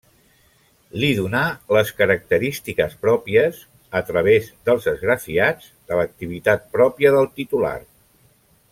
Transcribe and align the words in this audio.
Li 1.01 1.09
donà 1.17 1.41
les 1.77 1.91
característiques 1.99 2.95
pròpies, 3.03 3.61
a 4.01 4.03
través 4.09 4.49
dels 4.71 4.91
esgrafiats, 4.95 5.71
de 5.93 6.01
l'activitat 6.01 6.67
pròpia 6.79 7.17
del 7.19 7.35
titular. 7.41 7.81